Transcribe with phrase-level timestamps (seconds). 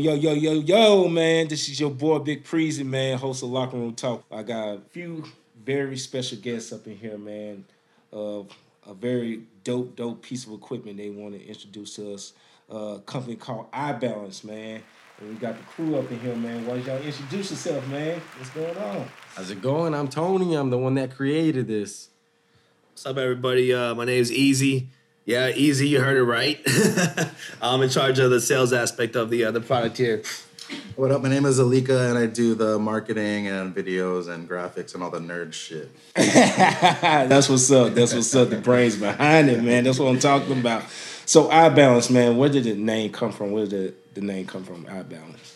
[0.00, 1.46] Yo, yo, yo, yo, yo, yo, man.
[1.46, 4.24] This is your boy Big Preezy, man, host of Locker Room Talk.
[4.32, 5.26] I got a few
[5.62, 7.66] very special guests up in here, man.
[8.10, 8.44] Uh,
[8.86, 12.32] a very dope, dope piece of equipment they want to introduce to us.
[12.72, 14.82] Uh, a company called iBalance, man.
[15.20, 16.64] And we got the crew up in here, man.
[16.64, 18.22] Why don't y'all introduce yourself, man?
[18.38, 19.06] What's going on?
[19.34, 19.92] How's it going?
[19.92, 20.54] I'm Tony.
[20.54, 22.08] I'm the one that created this.
[22.92, 23.74] What's up, everybody?
[23.74, 24.88] Uh, my name is Easy.
[25.24, 25.88] Yeah, Easy.
[25.88, 26.60] You heard it right.
[27.62, 30.22] I'm in charge of the sales aspect of the uh, the product here.
[30.96, 31.22] What up?
[31.22, 35.10] My name is Alika, and I do the marketing and videos and graphics and all
[35.10, 35.90] the nerd shit.
[36.14, 37.92] That's what's up.
[37.94, 38.50] That's what's up.
[38.50, 39.84] The brains behind it, man.
[39.84, 40.84] That's what I'm talking about.
[41.26, 42.36] So iBalance, man.
[42.36, 43.50] Where did the name come from?
[43.50, 44.84] Where did the, the name come from?
[44.84, 45.54] iBalance.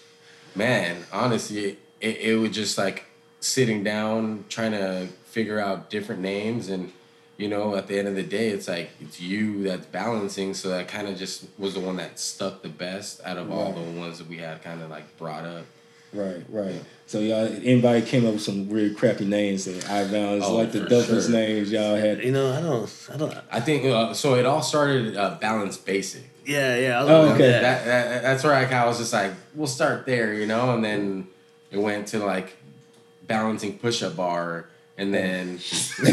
[0.55, 3.05] Man, honestly, it, it was just like
[3.41, 6.69] sitting down, trying to figure out different names.
[6.69, 6.92] And,
[7.36, 10.54] you know, at the end of the day, it's like it's you that's balancing.
[10.54, 13.72] So that kind of just was the one that stuck the best out of all
[13.72, 15.64] the ones that we had kind of like brought up.
[16.12, 16.80] Right, right.
[17.06, 20.84] So y'all, anybody came up with some weird, crappy names that iBalance, Oh, like the
[20.84, 21.32] for dopest sure.
[21.32, 22.22] names y'all had.
[22.22, 23.36] You know, I don't, I don't.
[23.50, 24.36] I think uh, so.
[24.36, 26.22] It all started uh, balance basic.
[26.46, 27.02] Yeah, yeah.
[27.02, 27.48] I Oh, okay.
[27.48, 27.62] that.
[27.62, 30.72] That, that that's where I kind of was just like, we'll start there, you know,
[30.74, 31.26] and then
[31.72, 32.56] it went to like
[33.26, 36.12] balancing push-up bar, and then super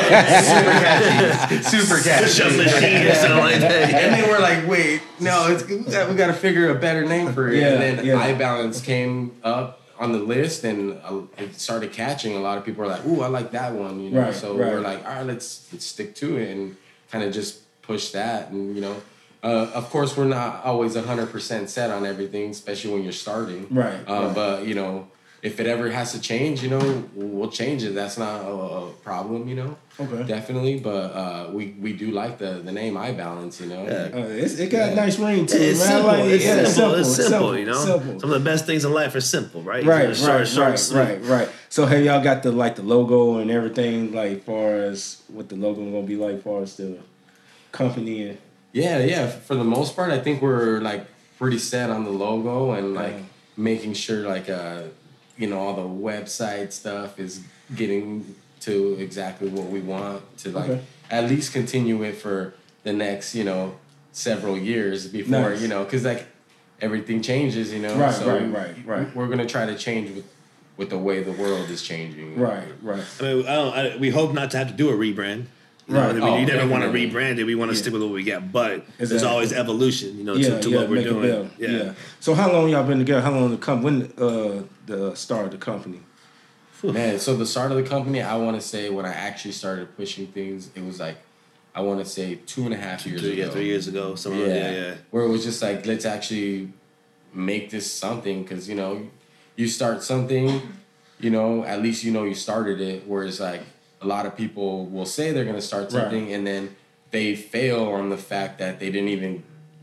[0.00, 3.92] catchy, super catchy, Push-up machine or something like that.
[3.92, 7.48] And then we're like, wait, no, it's we got to figure a better name for
[7.48, 7.60] it.
[7.60, 8.32] Yeah, and then yeah.
[8.38, 12.34] balance came up on the list, and uh, it started catching.
[12.36, 14.22] A lot of people were like, ooh, I like that one, you know.
[14.22, 14.72] Right, so right.
[14.72, 16.76] we're like, all right, let's let's stick to it and
[17.10, 19.02] kind of just push that, and you know.
[19.42, 23.66] Uh, of course, we're not always hundred percent set on everything, especially when you're starting.
[23.70, 24.34] Right, Uh, right.
[24.34, 25.08] But you know,
[25.44, 27.94] if it ever has to change, you know, we'll change it.
[27.94, 29.76] That's not a, a problem, you know.
[30.00, 30.22] Okay.
[30.26, 33.84] Definitely, but uh, we we do like the the name balance, you know.
[33.84, 34.08] Yeah.
[34.18, 35.82] Uh, it's, it got a nice ring to it, man.
[35.82, 36.06] I simple.
[36.12, 36.24] like.
[36.24, 36.94] It's Yeah, simple.
[36.94, 37.58] It's simple.
[37.58, 38.20] You know, simple.
[38.20, 39.84] some of the best things in life are simple, right?
[39.84, 40.98] Right, It's short, right, short, right, sweet.
[40.98, 41.48] right, right.
[41.68, 45.56] So have y'all got the like the logo and everything, like far as what the
[45.56, 46.98] logo gonna be like, far as the
[47.70, 48.38] company and
[48.72, 49.26] Yeah, yeah.
[49.28, 51.04] For the most part, I think we're like
[51.38, 53.22] pretty set on the logo and like Yeah.
[53.70, 54.84] making sure like uh,
[55.36, 57.40] you know, all the website stuff is
[57.74, 60.82] getting to exactly what we want to like Okay.
[61.10, 63.74] at least continue it for the next you know
[64.12, 65.60] several years before Nice.
[65.60, 66.26] you know because like
[66.80, 67.94] everything changes, you know.
[67.96, 69.16] Right, so right, right, right.
[69.16, 70.24] We're gonna try to change with
[70.76, 72.38] with the way the world is changing.
[72.38, 73.04] right, right.
[73.20, 75.46] I mean, I don't, I, we hope not to have to do a rebrand.
[75.86, 76.02] You Right.
[76.04, 77.44] Know, I mean, Oh, you never want to rebrand it.
[77.44, 77.80] We want to Yeah.
[77.82, 80.16] stick with what we got, but there's always evolution.
[80.16, 81.50] You know, Yeah, to, to yeah, what we're doing.
[81.58, 81.68] Yeah.
[81.68, 81.92] Yeah.
[82.20, 83.20] So how long y'all been together?
[83.20, 86.00] How long the come when uh the start of the company?
[86.82, 89.96] Man, so the start of the company, I want to say when I actually started
[89.96, 91.16] pushing things, it was like,
[91.74, 93.42] I want to say two and a half years Three, ago.
[93.44, 94.14] yeah, three years ago.
[94.16, 94.46] Something Yeah.
[94.48, 94.94] like that, yeah.
[95.10, 96.68] Where it was just like, let's actually
[97.32, 99.08] make this something because, you know,
[99.56, 100.60] you start something,
[101.20, 103.04] you know, at least you know you started it.
[103.06, 103.62] Whereas like
[104.04, 105.92] a lot of people will say they're going to start Right.
[106.02, 106.76] something and then
[107.10, 109.42] they fail on the fact that they didn't even,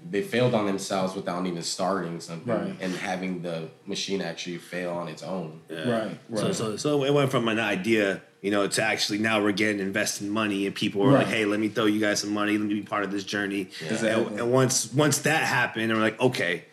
[0.09, 2.75] they failed on themselves without even starting something Right.
[2.81, 5.61] and having the machine actually fail on its own.
[5.69, 5.89] Yeah.
[5.89, 6.55] Right, So, right.
[6.55, 10.29] so, so it went from an idea, you know, to actually now we're getting investing
[10.29, 12.57] money, and people were like, "Hey, let me throw you guys some money.
[12.57, 14.09] Let me be part of this journey." Exactly.
[14.25, 16.65] And, and once once that happened, and we're like, "Okay,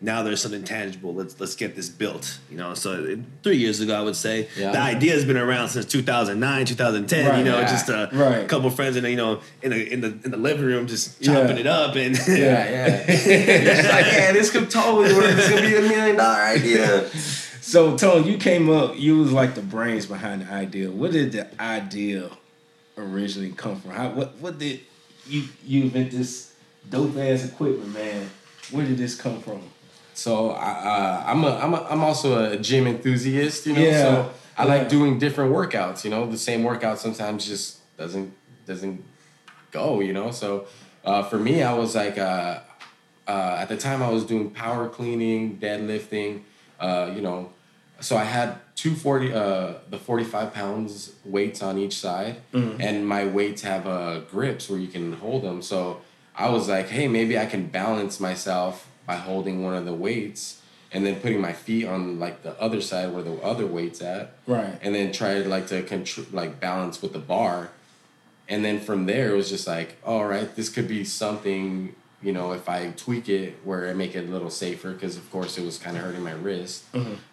[0.00, 1.14] now there's something tangible.
[1.14, 4.72] Let's let's get this built." You know, so three years ago, I would say Yeah.
[4.72, 7.26] the idea has been around since 2009, 2010.
[7.26, 7.38] Right.
[7.38, 7.70] you know, Yeah.
[7.70, 8.46] just a Right.
[8.48, 11.22] couple friends in the, you know in the in the in the living room just
[11.22, 11.60] chopping Yeah.
[11.62, 13.06] it up and Yeah, yeah.
[13.74, 15.34] Just like, yeah, this could totally work.
[15.34, 17.08] This could be a million dollar idea.
[17.66, 18.96] So Tone, you came up.
[18.96, 20.88] You was like the brains behind the idea.
[20.88, 22.30] Where did the idea
[22.96, 23.90] originally come from?
[23.90, 24.80] How what what did
[25.28, 26.52] you you invent this
[26.88, 28.30] dope ass equipment, man?
[28.70, 29.62] Where did this come from?
[30.16, 33.80] So I, uh, I'm a, I'm a, I'm also a gym enthusiast, you know.
[33.80, 34.68] Yeah, So I yeah.
[34.74, 36.04] like doing different workouts.
[36.04, 38.32] You know, the same workout sometimes just doesn't
[38.66, 39.04] doesn't
[39.72, 40.00] go.
[40.00, 40.66] You know, so
[41.04, 42.60] uh, for me, I was like, uh,
[43.28, 46.42] uh, at the time, I was doing power cleaning, deadlifting.
[46.80, 47.52] Uh, you know,
[48.00, 52.80] so I had two forty, uh, the forty five pounds weights on each side, Mm-hmm.
[52.80, 55.60] and my weights have uh, grips where you can hold them.
[55.60, 56.00] So
[56.34, 60.60] I was like, hey, maybe I can balance myself by holding one of the weights
[60.92, 64.32] and then putting my feet on like the other side where the other weight's at,
[64.46, 64.78] Right.
[64.82, 67.70] and then try to like to contr- like balance with the bar,
[68.48, 71.94] and then from there it was just like, all right, this could be something.
[72.22, 75.30] You know, if I tweak it where I make it a little safer, because of
[75.30, 76.84] course it was kind of hurting my wrist.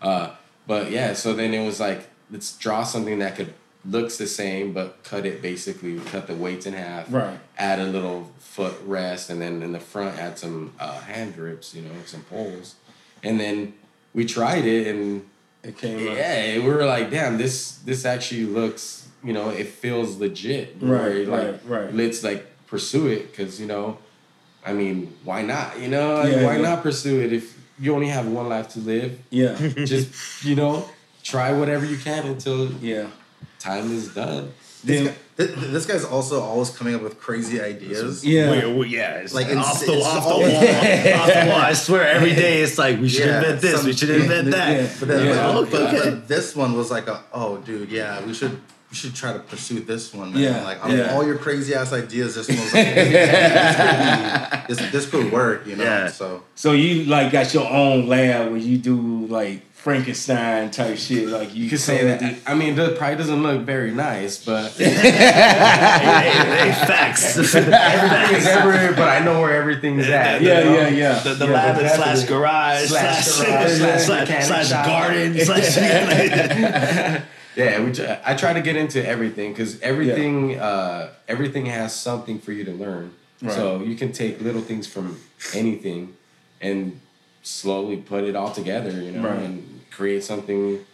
[0.02, 0.32] Uh,
[0.68, 3.54] but yeah, so then it was like, let's draw something that could
[3.86, 7.12] looks the same, but cut it basically, cut the weights in half.
[7.12, 7.38] Right.
[7.58, 11.74] Add a little foot rest, and then in the front add some uh, hand grips.
[11.76, 12.76] You know, some poles.
[13.24, 13.74] and then
[14.14, 15.26] we tried it and
[15.64, 20.18] It came yeah, we were like, damn, this this actually looks, you know, it feels
[20.18, 20.76] legit.
[20.82, 21.94] Right, like, right, right.
[21.96, 23.98] Let's like pursue it because you know,
[24.66, 25.80] I mean, why not?
[25.80, 26.62] You know, like, Yeah, why yeah.
[26.70, 29.18] not pursue it if you only have one life to live?
[29.30, 30.88] Yeah, Just you know,
[31.24, 33.08] try whatever you can until yeah.
[33.64, 34.52] Time is done.
[34.84, 38.24] Then, Th- th- This guy's also always coming up with crazy ideas.
[38.24, 38.52] yeah.
[38.68, 41.46] We- we- yeah, it's Like, like it's- off the it's off the wall, off the
[41.50, 41.62] wall.
[41.72, 44.52] I swear, every day it's like we should Yeah, invent this, some- we should invent
[44.52, 44.70] that.
[44.82, 44.88] yeah.
[45.00, 45.36] But then, Yeah.
[45.48, 48.60] but, Okay, but, but this one was like a oh dude yeah we should
[48.94, 50.44] we should try to pursue this one man.
[50.44, 51.16] Yeah, like yeah.
[51.16, 55.32] all your crazy ass ideas this one was like this, could be, this, this could
[55.32, 56.08] work you know Yeah.
[56.10, 61.28] so So you like got your own lab where you do like Frankenstein type shit.
[61.28, 62.38] Like you, You could say that.
[62.46, 67.36] I mean, it probably doesn't look very nice, but Hey, hey, hey, facts.
[67.56, 68.94] everything's everywhere.
[68.94, 70.42] But I know where everything's at.
[70.42, 70.74] you Yeah, know?
[70.76, 71.20] yeah, yeah.
[71.20, 74.46] The, the Yeah, lab but is slash garage Slash slash garage, slash, slash slash, mechanic
[74.46, 74.86] slash shop.
[74.86, 77.24] garden slash.
[77.56, 77.92] Yeah, we
[78.26, 82.72] I try to get into everything because everything uh, everything has something for you to
[82.72, 83.14] learn.
[83.42, 83.52] Right.
[83.52, 85.20] So you can take little things from
[85.54, 86.16] anything
[86.62, 87.00] and
[87.42, 89.40] slowly put it all together, you know, Right.
[89.40, 90.86] and create something.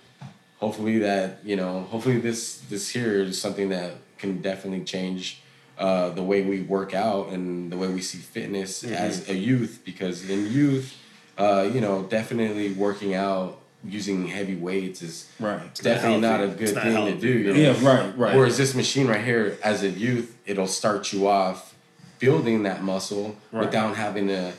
[0.59, 5.41] Hopefully that you know, hopefully this this here is something that can definitely change
[5.77, 9.79] uh, the way we work out and the way we see fitness as a youth.
[9.85, 10.97] Because in youth,
[11.37, 15.73] uh, you know, definitely working out using heavy weights is Right.
[15.75, 17.27] definitely not, a good not thing to do.
[17.29, 17.59] You know?
[17.59, 18.35] Yeah, right, right.
[18.35, 21.73] Whereas this machine right here, as a youth, it'll start you off
[22.19, 23.65] building that muscle Right.
[23.65, 24.51] without having to,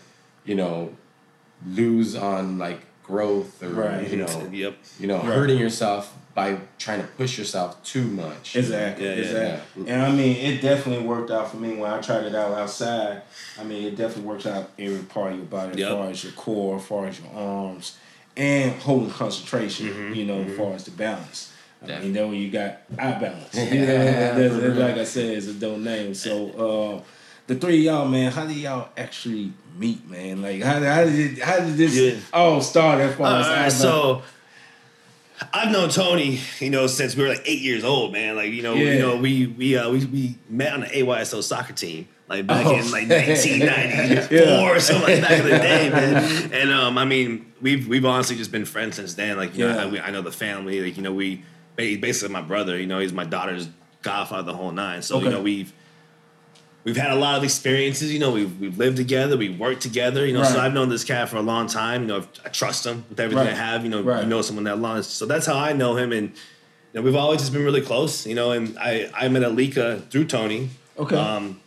[0.45, 0.91] you know,
[1.67, 4.09] lose on like growth or Right.
[4.11, 4.77] you know, Yep.
[4.99, 5.25] you know, Right.
[5.27, 8.57] hurting yourself by trying to push yourself too much.
[8.57, 9.05] Exactly.
[9.05, 9.89] Yeah, yeah, exactly.
[9.91, 13.23] And I mean, it definitely worked out for me when I tried it out outside.
[13.61, 15.91] I mean, it definitely works out every part of your body, Yep.
[15.91, 17.97] as far as your core, as far as your arms,
[18.37, 19.89] and holding concentration.
[19.89, 20.15] Mm-hmm.
[20.15, 21.53] You know, as far as the balance.
[21.83, 22.01] I Yeah.
[22.01, 23.55] mean, then when you got eye balance.
[23.55, 26.15] You Yeah, know, that's, that's like I said, it's a dope name.
[26.15, 26.51] So,
[27.01, 27.03] uh,
[27.47, 30.43] the three of y'all, man, how did y'all actually meet, man?
[30.43, 32.21] Like, how, how did it, how did this Yeah.
[32.33, 33.01] all start?
[33.01, 34.23] As far as right, so
[35.55, 38.37] I've known Tony, you know, since we were like eight years old, man.
[38.37, 38.93] Like, you know, Yeah.
[38.93, 42.65] you know, we we uh, we we met on the AYSO soccer team, like back
[42.65, 42.77] Oh.
[42.77, 44.71] in like 1994 Yeah.
[44.71, 46.53] or something like back in the day, man.
[46.53, 49.37] And um, I mean, we've we've honestly just been friends since then.
[49.37, 49.75] Like, you Yeah.
[49.75, 50.81] know, I, we, I know the family.
[50.81, 51.43] Like, you know, we
[51.77, 52.79] ba- basically my brother.
[52.79, 53.69] You know, he's my daughter's
[54.03, 55.03] godfather, the whole nine.
[55.03, 55.73] So you know, we've
[56.85, 58.13] we've had a lot of experiences.
[58.13, 60.25] You know, we've we've lived together, we've worked together.
[60.27, 62.03] You know, so I've known this cat for a long time.
[62.03, 63.53] You know, I trust him with everything Right.
[63.55, 63.83] I have.
[63.85, 64.23] You know, Right.
[64.23, 65.03] you know someone that long.
[65.03, 68.25] So that's how I know him, and you know, we've always just been really close.
[68.27, 70.71] You know, and I I met Alika through Tony.
[70.99, 71.17] Okay.
[71.17, 71.61] Um,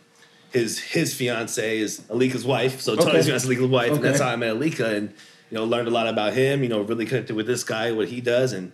[0.54, 3.04] his his fiance is Alika's wife, so Okay.
[3.04, 5.12] Tony's fiance is Alika's wife, and that's how I met Alika, and
[5.50, 6.62] you know, learned a lot about him.
[6.62, 8.72] You know, really connected with this guy, what he does, and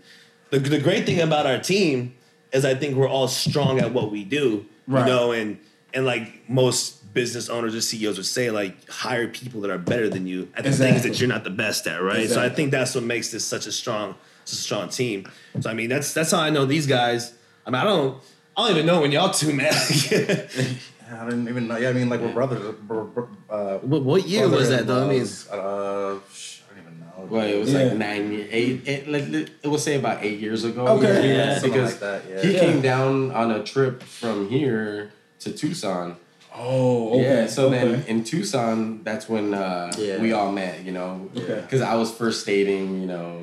[0.50, 2.14] the the great thing about our team
[2.52, 4.66] is I think we're all strong at what we do.
[4.86, 5.00] Right.
[5.00, 5.58] You know, and
[5.94, 10.08] and like most business owners or CEOs would say, like hire people that are better
[10.08, 11.10] than you at the things Exactly.
[11.10, 12.28] that you're not the best at, right?
[12.28, 14.14] So I think that's what makes this such a strong,
[14.44, 15.28] such a strong team.
[15.60, 17.32] So I mean, that's that's how I know these guys.
[17.66, 18.22] I mean, I don't,
[18.56, 19.74] I don't even know when y'all two met.
[21.20, 24.26] I didn't even know yeah I mean like we're brothers br- br- uh, what, what
[24.26, 25.04] year was that though?
[25.04, 27.82] I mean, uh, sh- I don't even know Well, it was Yeah.
[27.84, 30.86] like nine, eight, eight, like it would say about eight years ago.
[30.96, 31.36] Okay.
[31.36, 32.42] Yeah, something because like that, yeah.
[32.42, 32.60] he Yeah.
[32.60, 36.16] came down on a trip from here to Tucson.
[36.54, 37.22] oh, okay.
[37.22, 40.20] Yeah, so then in Tucson, that's when uh, Yeah.
[40.24, 40.84] we all met.
[40.86, 41.60] You know, Okay.
[41.60, 43.00] because I was first dating.
[43.02, 43.42] You know,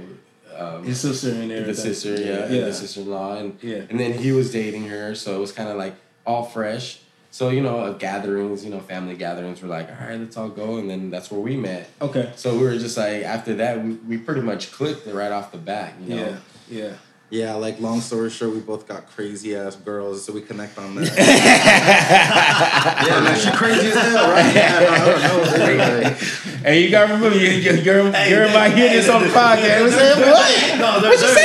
[0.58, 1.68] um, his sister and everything.
[1.68, 2.66] the sister, yeah, Yeah.
[2.66, 3.84] the sister in law, and Yeah.
[3.90, 5.94] and then he was dating her, so it was kind of like
[6.26, 7.00] all fresh.
[7.32, 10.50] So you know, at gatherings, you know, family gatherings, we're like, all right, let's all
[10.50, 11.90] go, and then that's where we met.
[12.02, 12.32] Okay.
[12.36, 15.58] So we were just like, after that, we, we pretty much clicked right off the
[15.60, 15.94] bat.
[16.02, 16.38] You know, Yeah.
[16.70, 16.94] Yeah.
[17.30, 20.96] yeah like long story short we both got crazy ass girls so we connect on
[20.96, 21.08] that
[23.08, 26.10] yeah man she crazy as hell right yeah no, I don't know
[26.68, 29.30] Hey, you gotta remember, your, your girl, Hey, girl might hear hey, this on the
[29.30, 29.84] podcast.
[29.86, 30.80] and say, what?
[30.80, 31.36] no, they're, What you they're-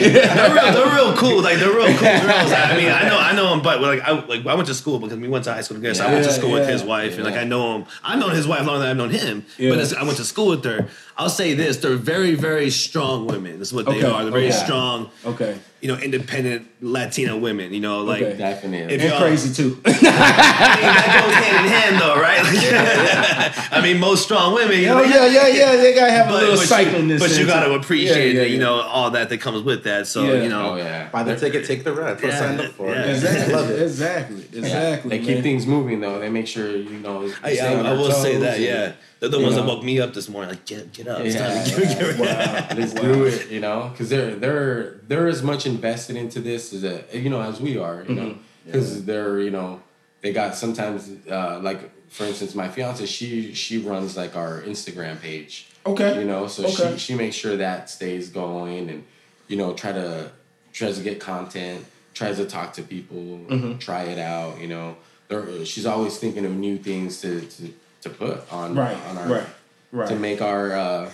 [0.00, 1.42] they're real, they're real cool.
[1.42, 2.52] Like they're real cool girls.
[2.52, 4.98] I mean, I know, I know them, but like, I like I went to school
[4.98, 5.94] because we went to high school together.
[5.94, 7.34] So I went to school with his wife, and like.
[7.40, 7.86] I know him.
[8.04, 9.44] I've known his wife longer than I've known him.
[9.58, 10.88] But I went to school with her.
[11.16, 13.58] I'll say this: they're very, very strong women.
[13.58, 14.22] That's what they Okay, are.
[14.22, 14.56] They're very okay.
[14.64, 15.58] strong, Okay.
[15.80, 17.72] You know, independent Latina women.
[17.72, 18.36] You know, like Okay.
[18.36, 18.94] definitely.
[18.94, 19.80] If And y'all- crazy too.
[19.86, 22.42] I mean, that goes hand in hand, though, right?
[22.42, 24.78] Like, I mean, most strong women.
[24.80, 25.76] You oh, know, oh, yeah, yeah, yeah.
[25.76, 27.22] They gotta have a But, little but, cycleness.
[27.22, 29.84] you, but you got to appreciate, Yeah, yeah, you know, all that that comes with
[29.84, 30.06] that.
[30.06, 30.42] So Yeah.
[30.42, 32.60] you know, oh yeah, buy the ticket take the ride that's what I Yeah, signed
[32.60, 33.04] up for yeah.
[33.04, 33.54] Exactly.
[33.54, 34.44] love it Exactly.
[34.54, 35.10] Exactly.
[35.10, 35.26] They man.
[35.34, 36.18] keep things moving though.
[36.18, 37.22] They make sure you know.
[37.24, 38.92] you I, stay on I, I will say that, and- yeah.
[39.20, 39.62] They're the You ones know?
[39.62, 40.50] that woke me up this morning.
[40.50, 41.20] Like, get get up.
[41.20, 41.54] It's Yeah.
[41.54, 42.20] time to get- get ready.
[42.20, 42.68] Wow.
[42.76, 46.84] Let's do it, you know, because they're they're they're as much invested into this as
[46.84, 48.34] a, you know as we are, you know,
[48.66, 49.80] because they're you know
[50.22, 55.20] they got sometimes uh, like for instance my fiance she she runs like our Instagram
[55.20, 56.18] page, Okay.
[56.18, 56.92] you know, so Okay.
[56.94, 59.04] she she makes sure that stays going and
[59.48, 60.30] you know try to
[60.72, 61.84] tries to get content,
[62.14, 63.76] tries to talk to people, Mm-hmm.
[63.78, 64.96] try it out, you know.
[65.28, 67.72] There, she's always thinking of new things to to,
[68.02, 68.96] to put on Right.
[69.08, 69.46] on our Right.
[69.92, 70.08] Right.
[70.08, 71.10] to make our uh,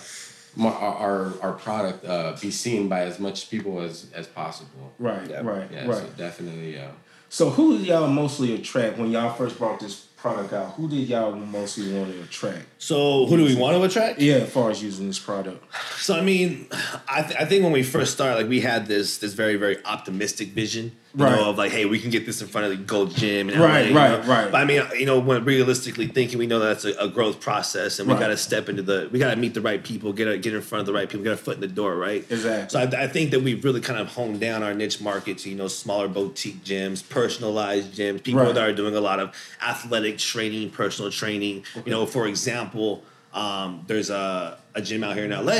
[0.59, 4.93] our our, our product uh, be seen by as much people as as possible.
[4.99, 5.29] Right.
[5.29, 5.41] Yeah.
[5.41, 5.69] Right.
[5.71, 5.97] Yeah, right.
[5.97, 6.77] so definitely.
[6.79, 6.87] Uh,
[7.29, 10.67] So who did y'all mostly attract when y'all first brought this product out?
[10.77, 12.65] Who did y'all mostly want to attract?
[12.79, 14.19] So who do we want to attract?
[14.19, 15.59] Yeah, as far as using this product.
[15.97, 16.67] So I mean,
[17.17, 19.77] I, th- I think when we first started, like we had this this very very
[19.85, 21.35] optimistic vision, you Right.
[21.35, 23.59] know, of like, hey, we can get this in front of the Gold Gym, in
[23.59, 24.29] Right, LA, you right, know?
[24.31, 24.51] right.
[24.51, 27.97] But I mean, you know, when realistically thinking, we know that's a, a growth process,
[27.99, 28.19] and we Right.
[28.21, 30.53] got to step into the, we got to meet the right people, get a, get
[30.53, 32.23] in front of the right people, get a foot in the door, right?
[32.29, 32.69] Exactly.
[32.69, 35.49] So I, I think that we've really kind of honed down our niche market to
[35.49, 38.53] you know smaller boutique gyms, personalized gyms, people Right.
[38.53, 41.63] that are doing a lot of athletic training, personal training.
[41.85, 45.51] You know, for example, um, there's a, a gym out here in LA.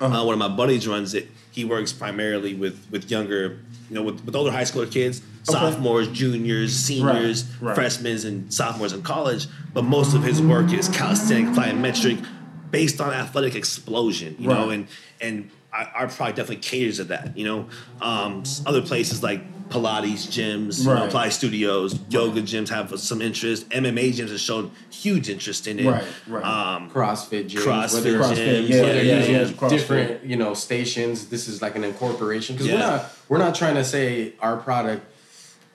[0.00, 0.06] Uh-huh.
[0.06, 1.28] Uh, one of my buddies runs it.
[1.52, 6.08] He works primarily with with younger, you know, with, with older high schooler kids, sophomores,
[6.08, 7.74] juniors, seniors, right.
[7.74, 9.46] freshmen, and sophomores in college.
[9.72, 12.26] But most of his work is calisthenic, plyometric,
[12.70, 14.34] based on athletic explosion.
[14.38, 14.88] You know, and
[15.20, 17.36] and our our product definitely caters to that.
[17.36, 17.68] You know,
[18.00, 21.10] um, other places like Pilates gyms, you know, Right.
[21.10, 23.68] Pilates studios, yoga gyms have some interest.
[23.70, 25.86] MMA gyms have shown huge interest in it.
[25.90, 26.44] Right, right.
[26.44, 29.70] Um, CrossFit gyms, CrossFit whether, gyms, CrossFit, yeah, whether yeah, using yeah, CrossFit.
[29.70, 31.26] different you know stations.
[31.28, 32.74] This is like an incorporation because Yeah.
[32.74, 35.06] we're not we're not trying to say our product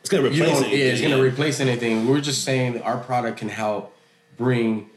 [0.01, 2.07] it's gonna replace don't, yeah, it's going to replace anything.
[2.07, 3.93] We're just saying our product can help
[4.37, 4.89] bring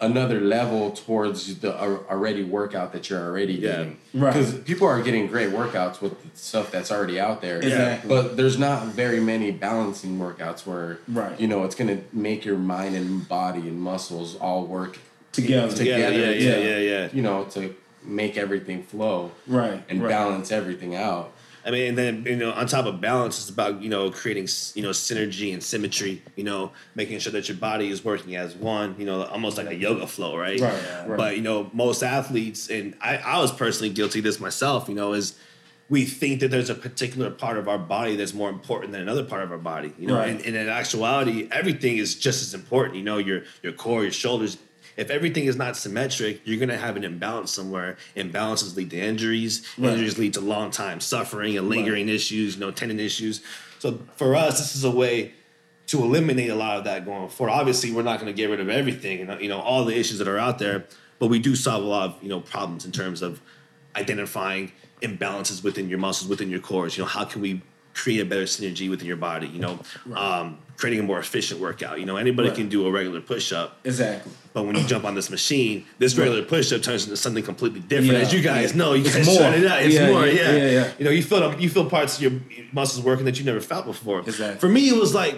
[0.00, 3.70] another level towards the uh, already workout that you're already Yeah.
[3.70, 3.96] getting.
[4.14, 4.32] Right.
[4.32, 7.58] Because people are getting great workouts with the stuff that's already out there.
[7.58, 8.08] Exactly.
[8.08, 11.38] But there's not very many balancing workouts where Right.
[11.38, 14.98] you know it's going to make your mind and body and muscles all work
[15.32, 15.74] Together.
[15.76, 16.14] together.
[16.18, 17.08] Yeah, yeah, to, yeah, yeah.
[17.12, 19.82] You know, to make everything flow Right.
[19.88, 20.08] and right.
[20.08, 21.32] balance everything out.
[21.64, 24.48] I mean, and then you know, on top of balance, it's about you know creating
[24.74, 26.22] you know synergy and symmetry.
[26.36, 28.94] You know, making sure that your body is working as one.
[28.98, 30.58] You know, almost like a yoga flow, right?
[30.60, 31.16] Right, right.
[31.16, 34.88] But you know, most athletes, and I, I was personally guilty of this myself.
[34.88, 35.36] You know, is
[35.90, 39.24] we think that there's a particular part of our body that's more important than another
[39.24, 39.92] part of our body.
[39.98, 40.28] You know, Right.
[40.30, 42.96] and, and in actuality, everything is just as important.
[42.96, 44.56] You know, your your core, your shoulders.
[45.00, 47.96] If everything is not symmetric, you're gonna have an imbalance somewhere.
[48.16, 49.66] Imbalances lead to injuries.
[49.78, 49.92] Right.
[49.92, 53.42] Injuries lead to long time suffering and lingering issues, you know, tendon issues.
[53.78, 55.32] So for us, this is a way
[55.86, 57.52] to eliminate a lot of that going forward.
[57.52, 60.18] Obviously, we're not going to get rid of everything and you know all the issues
[60.18, 60.84] that are out there,
[61.18, 63.40] but we do solve a lot of you know problems in terms of
[63.96, 66.96] identifying imbalances within your muscles, within your cores.
[66.96, 67.62] You know, how can we
[67.94, 69.46] create a better synergy within your body?
[69.48, 69.78] You know,
[70.14, 72.00] um, creating a more efficient workout.
[72.00, 72.56] You know, anybody Right.
[72.56, 73.78] can do a regular push up.
[73.84, 74.32] Exactly.
[74.52, 77.80] But when you jump on this machine, this regular push up turns into something completely
[77.80, 78.12] different.
[78.14, 78.78] Yeah, As you guys yeah.
[78.78, 79.42] know, you It's guys more.
[79.52, 79.82] it out.
[79.82, 80.56] It's Yeah, more, yeah, yeah.
[80.56, 80.92] yeah, yeah.
[80.98, 82.32] You know, you feel you feel parts of your
[82.72, 84.20] muscles working that you never felt before.
[84.20, 84.58] Exactly.
[84.58, 85.36] For me, it was like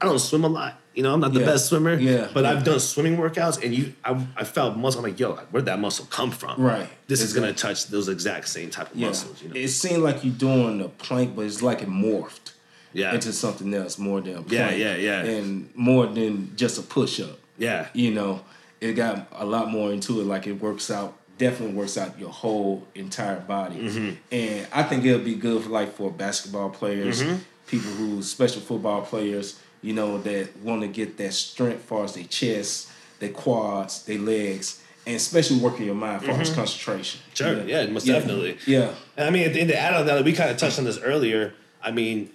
[0.00, 0.80] I don't swim a lot.
[0.94, 1.46] You know, I'm not the Yeah.
[1.46, 1.94] best swimmer.
[1.98, 2.52] Yeah, But yeah.
[2.52, 5.00] I've done swimming workouts, and you, I, I felt muscle.
[5.04, 6.60] I'm like, yo, where'd that muscle come from?
[6.60, 6.88] Right.
[7.08, 9.08] This is gonna touch those exact same type of Yeah.
[9.08, 9.42] muscles.
[9.42, 9.56] You know.
[9.56, 12.52] It seemed like you're doing a plank, but it's like it morphed
[12.92, 13.12] yeah.
[13.14, 14.52] into something else more than a plank.
[14.52, 15.24] Yeah, yeah, yeah.
[15.24, 17.38] And more than just a push up.
[17.58, 17.88] yeah.
[17.92, 18.42] You know,
[18.80, 20.26] it got a lot more into it.
[20.26, 23.76] Like it works out, definitely works out your whole entire body.
[23.76, 24.10] Mm-hmm.
[24.30, 27.36] And I think it'll be good for like for basketball players, Mm-hmm.
[27.66, 32.14] people who special football players, you know, that want to get that strength far as
[32.14, 37.20] their chest, their quads, their legs, and especially working your mind far as concentration.
[37.20, 37.58] Mm-hmm.
[37.58, 37.64] Sure.
[37.64, 38.56] Yeah, most definitely.
[38.66, 38.94] Yeah.
[39.18, 41.52] And I mean, at the add on that, we kind of touched on this earlier.
[41.82, 42.30] I mean,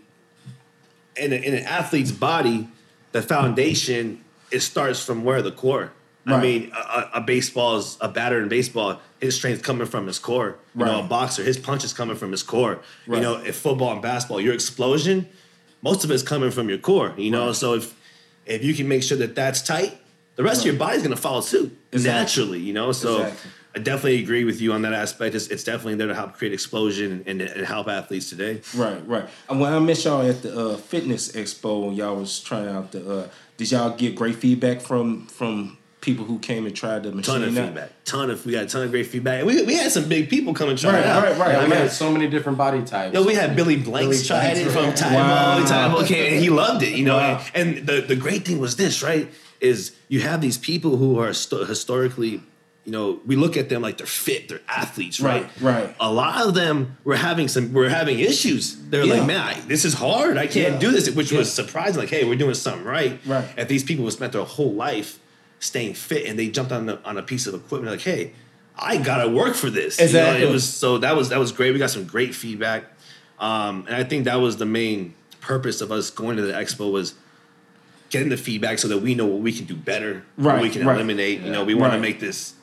[1.17, 2.67] in, a, in an athlete's body,
[3.13, 5.91] the foundation it starts from where the core.
[6.27, 8.99] I mean, a, a- is a batter in baseball.
[9.19, 10.57] His strength coming from his core.
[10.75, 12.79] You know, a boxer, his punch is coming from his core.
[13.07, 13.17] Right.
[13.17, 15.27] You know, if football and basketball, your explosion,
[15.81, 17.13] most of it's coming from your core.
[17.17, 17.55] You know, Right.
[17.55, 17.93] so if
[18.45, 19.97] if you can make sure that that's tight,
[20.35, 22.19] the rest of your body's gonna follow suit Exactly.
[22.21, 22.59] naturally.
[22.59, 23.17] You know, so.
[23.23, 23.51] Exactly.
[23.75, 25.35] I definitely agree with you on that aspect.
[25.35, 28.61] It's, it's definitely there to help create explosion and, and help athletes today.
[28.75, 29.29] Right, right.
[29.47, 33.07] And when I met y'all at the uh, fitness expo, y'all was trying out the,
[33.07, 37.35] uh, did y'all get great feedback from from people who came and tried the machine?
[37.35, 37.65] Ton of out?
[37.65, 37.91] feedback.
[38.05, 39.39] Ton of we got a ton of great feedback.
[39.39, 41.23] And we, we had some big people come and try Right, it out.
[41.23, 41.51] right, right.
[41.53, 43.13] Yeah, we had so many different body types.
[43.13, 44.95] Yo, we had Billy Blanks Billy tried Blanks, it from right.
[44.95, 45.15] Tae Bo.
[45.15, 45.65] Wow.
[45.65, 47.17] Tae Bo came and he loved it, you know.
[47.17, 47.43] Wow.
[47.53, 49.29] And, and the, the great thing was this, right?
[49.61, 52.41] is you have these people who are sto- historically,
[52.85, 55.43] you know, we look at them like they're fit, they're athletes, right?
[55.59, 55.95] Right, right.
[55.99, 58.77] A lot of them were having some, were having issues.
[58.89, 59.15] They're Yeah.
[59.15, 60.37] like, man, I, this is hard.
[60.37, 60.79] I can't Yeah.
[60.79, 61.99] do this, which was surprising.
[61.99, 63.19] Like, hey, we're doing something right.
[63.25, 63.43] Right.
[63.57, 65.19] And these people who spent their whole life
[65.59, 68.31] staying fit, and they jumped on the, on a piece of equipment, like, hey,
[68.77, 69.97] I gotta work for this.
[69.99, 70.47] You know, Exactly.
[70.47, 71.73] it was so that was that was great.
[71.73, 72.85] We got some great feedback,
[73.39, 76.91] um, and I think that was the main purpose of us going to the expo
[76.91, 77.13] was
[78.09, 80.69] getting the feedback so that we know what we can do better, what Right, we
[80.69, 80.95] can right.
[80.95, 81.41] eliminate.
[81.41, 81.97] You know, we want Right.
[81.97, 82.53] to make this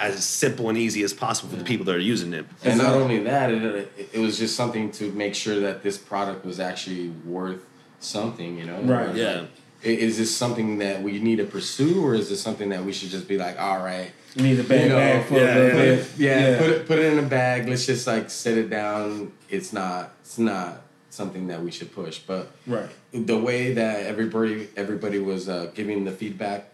[0.00, 2.46] as simple and easy as possible for the people that are using it.
[2.64, 3.62] And not only that, it,
[3.96, 7.60] it, it was just something to make sure that this product was actually worth
[8.00, 8.80] something, you know?
[8.82, 9.14] Right.
[9.14, 9.32] Yeah.
[9.34, 9.48] like, i-
[9.82, 13.10] Is this something that we need to pursue, or is this something that we should
[13.10, 15.54] just be like, all right, You need a bag You know, bag for yeah, a
[15.54, 15.98] little put bit.
[15.98, 17.68] it, yeah, put it put it in a bag.
[17.68, 19.32] Let's just like set it down.
[19.48, 22.18] It's not it's not something that we should push.
[22.18, 22.88] But Right.
[23.12, 26.72] the way that everybody everybody was uh, giving the feedback,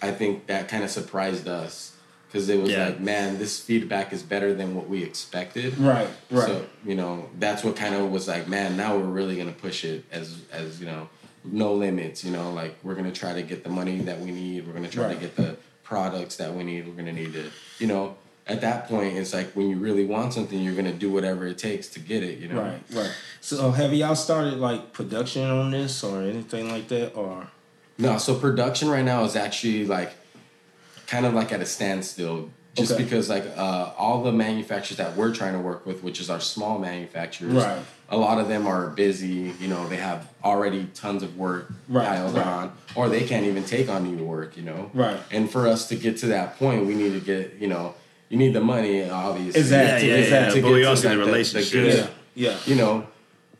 [0.00, 1.92] I think that kind of surprised us
[2.28, 2.86] because it was Yeah.
[2.86, 5.78] like, man, this feedback is better than what we expected.
[5.78, 6.46] Right, right.
[6.46, 8.78] So you know that's what kind of was like, man.
[8.78, 11.08] Now we're really gonna push it as as you know,
[11.44, 12.24] no limits.
[12.24, 14.66] You know, like we're gonna try to get the money that we need.
[14.66, 15.14] We're gonna try Right.
[15.14, 16.86] to get the products that we need.
[16.86, 18.16] We're gonna need to, you know.
[18.44, 21.58] At that point, it's like when you really want something, you're gonna do whatever it
[21.58, 22.38] takes to get it.
[22.40, 22.60] You know.
[22.60, 23.10] Right, right.
[23.40, 27.48] So have y'all started like production on this or anything like that or
[27.98, 30.12] No, so production right now is actually like
[31.06, 32.50] kind of like at a standstill.
[32.74, 33.04] Just Okay.
[33.04, 36.40] because like uh, all the manufacturers that we're trying to work with, which is our
[36.40, 37.78] small manufacturers, Right.
[38.08, 39.52] a lot of them are busy.
[39.60, 42.46] You know, they have already tons of work Right, piled right.
[42.46, 44.56] on, or they can't even take on new work.
[44.56, 45.18] You know, Right.
[45.30, 47.94] And for us to get to that point, we need to get you know,
[48.30, 49.60] you need the money, obviously.
[49.60, 50.62] Exactly, Yeah, yeah, yeah, exactly.
[50.62, 51.70] But To we get to also need like the- the relationships.
[51.70, 52.56] good- Yeah, yeah.
[52.64, 53.06] you know,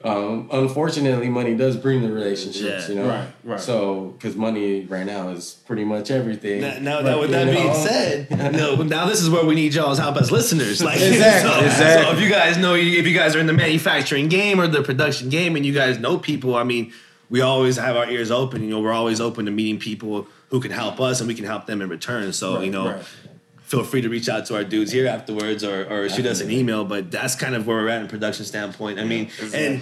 [0.04, 2.88] um, unfortunately, money does bring the relationships.
[2.88, 2.94] Yeah.
[2.94, 3.60] You know, Right, right.
[3.60, 6.60] So, because money right now is pretty much everything.
[6.60, 7.84] Now, now, Right, now with that you being know?
[7.86, 10.82] said, no, now this is where we need y'all's help as listeners.
[10.82, 12.04] Like, Exactly, so, exactly.
[12.06, 14.82] so if you guys know, if you guys are in the manufacturing game or the
[14.82, 16.92] production game, and you guys know people, I mean,
[17.30, 18.62] we always have our ears open.
[18.62, 21.46] You know, we're always open to meeting people who can help us, and we can
[21.46, 22.30] help them in return.
[22.34, 22.92] So, Right, you know.
[22.92, 23.02] right.
[23.72, 26.50] Feel free to reach out to our dudes here afterwards, or, or shoot us an
[26.50, 26.84] email.
[26.84, 28.98] But that's kind of where we're at in production standpoint.
[28.98, 29.80] I mean, and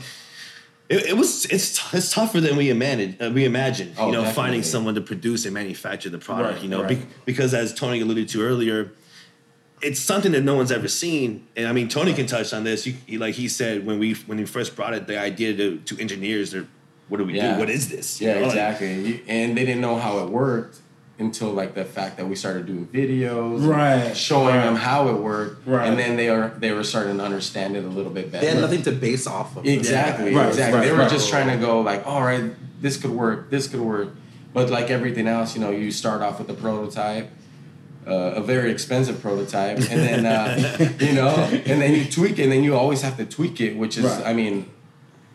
[0.89, 3.21] it, it was it's it's tougher than we imagined.
[3.21, 4.35] Uh, we imagined, Oh, you know, definitely.
[4.45, 6.53] finding someone to produce and manufacture the product.
[6.55, 7.01] Right, you know, right.
[7.01, 8.93] be, because as Tony alluded to earlier,
[9.83, 11.49] it's something that no one's ever seen.
[11.57, 12.87] And I mean, Tony can touch on this.
[12.87, 15.79] You, he, like he said when we when we first brought it, the idea to,
[15.79, 16.69] to engineers, they're
[17.09, 17.55] what do we Yeah.
[17.55, 17.59] do?
[17.59, 18.21] What is this?
[18.21, 18.95] You Yeah, know, exactly.
[19.05, 20.79] You- and they didn't know how it worked
[21.21, 24.65] until like the fact that we started doing videos, Right, Showing right.
[24.65, 25.87] them how it worked, Right.
[25.89, 28.45] And then they are they were starting to understand it a little bit better.
[28.47, 29.67] They had nothing to base off of.
[29.67, 30.79] Exactly, Right, exactly.
[30.81, 31.11] right, they were right.
[31.11, 34.09] just trying to go like, all right, this could work, this could work.
[34.53, 37.31] But like everything else, you know, you start off with a prototype,
[38.07, 42.45] uh, a very expensive prototype, and then uh, you know, and then you tweak it,
[42.45, 44.27] and then you always have to tweak it, which is, Right.
[44.27, 44.69] I mean,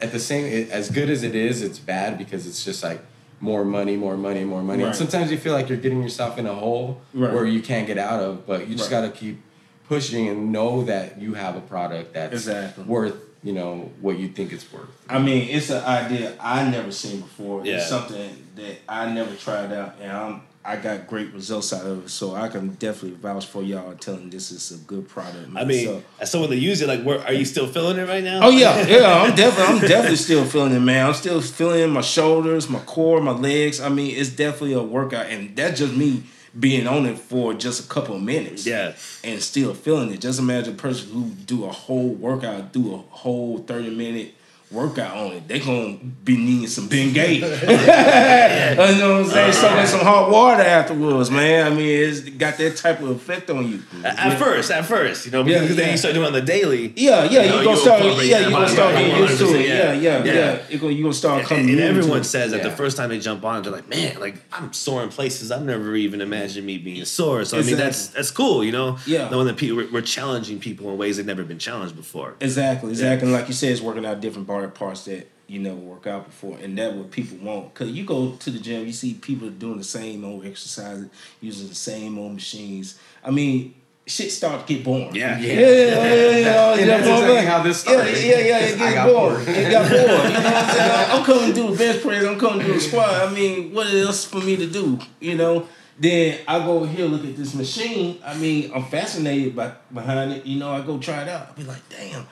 [0.02, 3.00] at the same, it, as good as it is, it's bad because it's just like
[3.40, 4.84] more money, more money, more money.
[4.84, 7.34] And sometimes you feel like you're getting yourself in a hole Right.
[7.34, 9.02] where you can't get out of, but you just Right.
[9.02, 9.42] got to keep
[9.88, 12.84] pushing and know that you have a product that's Exactly.
[12.86, 14.88] worth you know what you think it's worth.
[15.08, 17.64] I mean, it's an idea I never seen before.
[17.64, 17.76] Yeah.
[17.76, 22.06] It's something that I never tried out, and I'm, I got great results out of
[22.06, 22.10] it.
[22.10, 25.50] So I can definitely vouch for y'all telling this is a good product.
[25.56, 28.08] I mean, So- as someone that used it, like, where are you still feeling it
[28.08, 28.40] right now?
[28.44, 29.22] Oh yeah, yeah.
[29.22, 31.06] I'm definitely, I'm definitely still feeling it, man.
[31.08, 33.80] I'm still feeling my shoulders, my core, my legs.
[33.80, 36.24] I mean, it's definitely a workout, and that's just me
[36.58, 38.66] being on it for just a couple of minutes.
[38.66, 38.94] Yeah.
[39.24, 40.22] and still feeling it.
[40.22, 44.34] Just imagine a person who do a whole workout, do a whole thirty minute
[44.72, 45.48] workout on it.
[45.48, 47.36] They gonna be needing some Bengay.
[47.40, 49.54] you know what I'm saying?
[49.54, 49.86] Soaking uh-huh.
[49.86, 51.72] some hot water afterwards, man.
[51.72, 53.82] I mean, it's got that type of effect on you.
[54.04, 56.42] At first, at first, you know, because Yeah, then you start doing it on the
[56.42, 56.94] daily.
[56.96, 58.04] Yeah, yeah, You know, you gonna start.
[58.04, 59.66] Yeah, that you gonna start by getting used to it.
[59.66, 60.34] 100%, Yeah, yeah, yeah.
[60.34, 60.62] yeah.
[60.70, 61.70] You gonna you gonna start And, coming.
[61.70, 62.26] and into everyone it.
[62.26, 65.10] says that the first time they jump on, they're like, "Man, like I'm sore in
[65.10, 68.72] places I've never even imagined me being sore." So I mean, that's that's cool, you
[68.72, 68.98] know.
[69.06, 69.30] Yeah.
[69.30, 72.36] knowing that people we're, we're challenging people in ways they've never been challenged before.
[72.40, 73.30] Exactly, exactly.
[73.30, 76.58] Like you said, it's working out different body parts that you never work out before,
[76.58, 77.74] and that what people want.
[77.74, 81.10] Cause you go to the gym, you see people doing the same old exercises,
[81.42, 83.00] using the same old machines.
[83.24, 83.76] I mean,
[84.08, 85.16] shit start to get boring.
[85.16, 85.38] Yeah.
[85.40, 85.70] yeah, yeah, yeah.
[85.70, 88.18] yeah, yeah, And yeah, that's exactly how this started.
[88.18, 88.60] yeah, yeah.
[88.60, 89.46] It I gets got bored.
[89.46, 89.48] bored.
[89.50, 90.02] It got bored.
[90.02, 91.12] You know what I'm saying?
[91.12, 92.24] I'm coming to do a bench press.
[92.26, 93.10] I'm coming to do a squat.
[93.10, 95.00] I mean, what else for me to do?
[95.20, 95.68] You know.
[95.98, 98.20] Then I go over here, look at this machine.
[98.26, 100.46] I mean, I'm fascinated by behind it.
[100.46, 101.48] You know, I go try it out.
[101.52, 102.28] I be like, damn.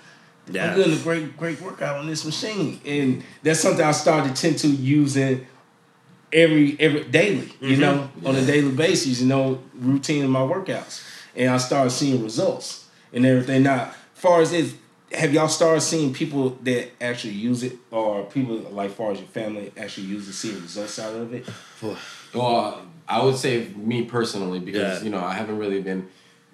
[0.49, 0.71] Yeah.
[0.71, 2.82] I'm getting a great, great workout on this machine.
[2.86, 5.45] And that's something I started to tend to using
[6.34, 7.82] every every daily, you mm-hmm.
[7.82, 12.23] know, on a daily basis, you know, routine in my workouts, and I started seeing
[12.23, 13.63] results and everything.
[13.63, 14.73] Now, far as it,
[15.12, 19.27] have y'all started seeing people that actually use it, or people like far as your
[19.27, 21.45] family actually use it, seeing results out of it?
[22.34, 25.03] Well, I would say me personally because Yeah.
[25.03, 26.08] you know I haven't really been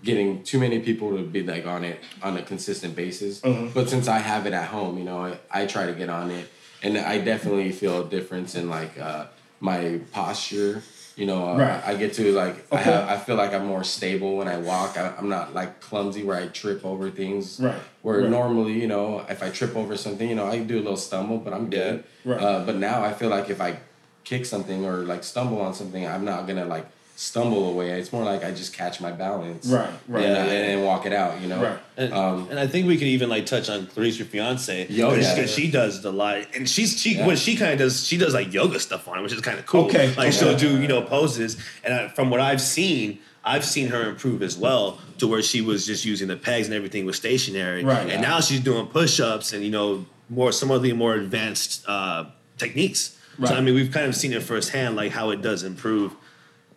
[0.04, 3.42] getting too many people to be like on it on a consistent basis.
[3.42, 3.74] Mhm.
[3.74, 6.32] But since I have it at home, you know, I, I try to get on
[6.32, 6.48] it,
[6.84, 9.26] and I definitely feel a difference in like uh,
[9.60, 10.82] my posture.
[11.18, 11.84] You know, uh, Right.
[11.86, 14.98] I get to like I have I feel like I'm more stable when I walk.
[14.98, 17.60] I, I'm not like clumsy where I trip over things.
[17.60, 17.76] Right.
[18.04, 18.30] Where Right.
[18.30, 21.38] normally, you know, if I trip over something, you know, I do a little stumble,
[21.40, 22.06] but I'm good.
[22.24, 22.40] Right.
[22.42, 23.80] Uh, but now I feel like if I
[24.24, 26.86] kick something or like stumble on something, I'm not gonna like
[27.19, 27.99] stumble away.
[27.99, 29.65] It's more like I just catch my balance.
[29.67, 30.23] Right, right.
[30.23, 30.43] And, Yeah.
[30.53, 31.62] and, and walk it out, you know?
[31.62, 31.77] Right.
[31.97, 34.88] And, Um, and I think we could even like touch on Clarice, your fiance.
[34.89, 35.45] Yo, because yeah.
[35.45, 37.27] she does it a lot, and she's she Yeah.
[37.27, 38.08] what she kind of does.
[38.08, 39.86] She does like yoga stuff on it, which is kind of cool.
[39.88, 40.32] Okay, like okay.
[40.32, 44.41] she'll do you know poses, and I, from what I've seen, I've seen her improve
[44.41, 47.99] as well to where she was just using the pegs and everything was stationary, Right.
[48.03, 48.21] And Yeah.
[48.21, 52.25] now she's doing push ups and you know more some of the more advanced uh,
[52.58, 53.17] techniques.
[53.38, 53.49] Right.
[53.49, 56.13] So I mean, we've kind of seen it firsthand, like how it does improve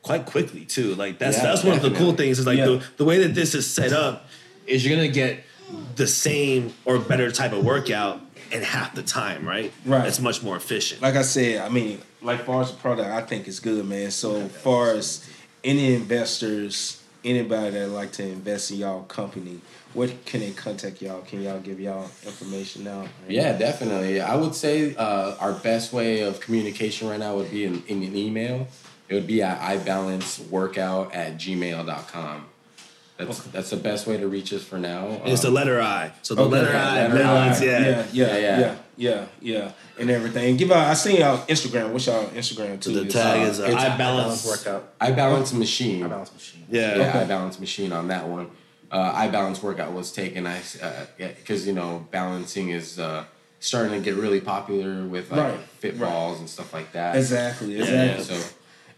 [0.02, 0.94] quite quickly too.
[0.94, 2.66] Like that's Yeah, that's one of the cool things is like Yeah.
[2.66, 4.26] the, the way that this is set up
[4.66, 5.44] is you're gonna get
[5.96, 9.72] the same or better type of workout in half the time, right?
[9.86, 10.06] Right.
[10.06, 11.00] It's much more efficient.
[11.00, 14.10] like I said, I mean, like far as the product, I think it's good, man.
[14.10, 15.26] So far as
[15.64, 19.60] any investors, anybody that like to invest in y'all company,
[19.94, 21.22] what can they contact y'all?
[21.22, 23.06] Can y'all give y'all information now?
[23.28, 24.20] Yeah, definitely.
[24.20, 28.02] I would say uh, our best way of communication right now would be in, in
[28.02, 28.66] an email.
[29.12, 32.46] It would be at ibalanceworkout at gmail.com.
[33.18, 35.06] That's that's the best way to reach us for now.
[35.06, 36.12] And it's the Um, letter I.
[36.22, 36.50] So the Okay.
[36.52, 37.64] letter Yeah, I, letter balance, I.
[37.66, 37.78] yeah.
[37.78, 38.74] yeah, yeah, Yeah, yeah, yeah.
[38.96, 39.70] yeah, yeah,
[40.00, 40.56] and everything.
[40.56, 40.86] Give out.
[40.88, 41.90] I seen y'all Instagram.
[41.92, 42.94] What's y'all Instagram too?
[42.94, 44.46] the tag uh, is uh, it's- I Balance balance.
[44.46, 44.88] workout.
[44.98, 46.04] I balance machine.
[46.04, 46.64] I balance machine.
[46.70, 46.96] Yeah.
[46.96, 47.18] Yeah, Okay.
[47.20, 48.46] I balance machine on that one.
[48.90, 50.46] Uh, I balance workout was taken.
[50.46, 50.60] I
[51.18, 53.24] because you know balancing is uh,
[53.60, 56.08] starting to get really popular with like Right, fit right.
[56.10, 57.14] balls and stuff like that.
[57.16, 57.82] Exactly, Yeah,
[58.14, 58.24] exactly.
[58.38, 58.48] So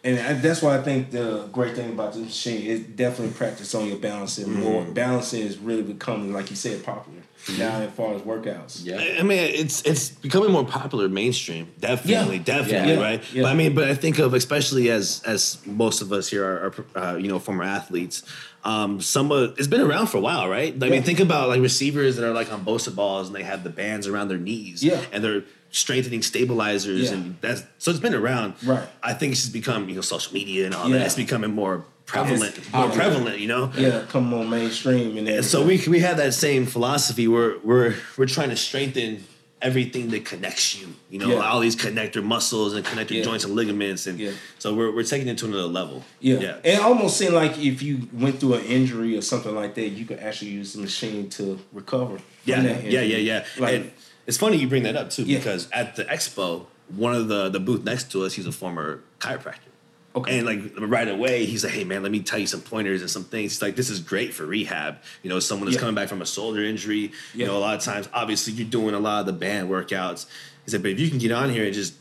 [0.05, 3.75] And I- that's why I think the great thing about this machine is definitely practice
[3.75, 4.45] on your balancing.
[4.47, 4.61] Mm-hmm.
[4.61, 7.23] More balancing is really becoming, like you said, popular
[7.59, 8.85] now as far as workouts.
[8.85, 8.97] yeah.
[8.99, 11.69] I I mean, it's it's becoming more popular mainstream.
[11.81, 12.43] Definitely, Yeah.
[12.43, 13.01] definitely, Yeah.
[13.01, 13.23] right?
[13.33, 13.43] Yeah.
[13.43, 16.75] But I mean, but I think of especially as as most of us here are,
[16.97, 18.23] are uh, you know former athletes.
[18.65, 20.73] Um, some of it's been around for a while, right?
[20.81, 20.91] I Yeah.
[20.93, 23.71] mean, think about like receivers that are like on BOSU balls and they have the
[23.71, 25.01] bands around their knees, Yeah.
[25.13, 27.15] and they're strengthening stabilizers, Yeah.
[27.17, 28.55] and that's so it's been around.
[28.65, 28.87] Right.
[29.03, 30.99] I think it's just become you know social media and all Yeah.
[30.99, 31.07] that.
[31.07, 33.39] It's becoming more prevalent, It's more prevalent.
[33.41, 37.27] You know, Yeah, come on mainstream and and so we we have that same philosophy.
[37.29, 39.25] We're we're we're trying to strengthen
[39.63, 40.87] everything that connects you.
[41.11, 41.49] You know, Yeah.
[41.51, 43.23] all these connector muscles and connector Yeah.
[43.25, 44.33] joints and ligaments, and Yeah.
[44.59, 46.05] so we're we're taking it to another level.
[46.21, 46.39] Yeah.
[46.47, 46.73] yeah.
[46.73, 50.05] It almost seemed like if you went through an injury or something like that, you
[50.09, 52.17] could actually use the machine to recover.
[52.45, 53.45] Yeah, yeah, yeah, yeah.
[53.59, 53.91] Like, and
[54.27, 55.39] it's funny you bring that up too, Yeah.
[55.39, 59.01] because at the expo, one of the the booth next to us, he's a former
[59.21, 59.71] chiropractor.
[60.17, 60.39] Okay.
[60.39, 63.11] And like right away, he's like, "Hey man, let me tell you some pointers and
[63.11, 65.81] some things." He's like, "This is great for rehab." You know, someone that's Yeah.
[65.81, 67.11] coming back from a shoulder injury.
[67.35, 70.27] You know, a lot of times, obviously, you're doing a lot of the band workouts.
[70.65, 71.95] He said, "But if you can get on here and just